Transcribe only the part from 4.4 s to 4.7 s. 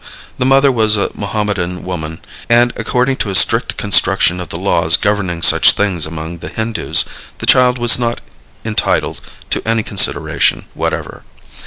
the